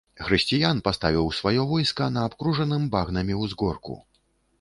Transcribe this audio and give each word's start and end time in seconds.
Хрысціян 0.27 0.77
паставіў 0.87 1.27
сваё 1.39 1.65
войска 1.71 2.07
на 2.15 2.23
абкружаным 2.29 2.87
багнамі 2.97 3.37
ўзгорку. 3.43 3.99